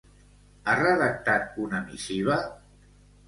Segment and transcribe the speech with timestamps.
[0.69, 2.39] Ha redactat una missiva?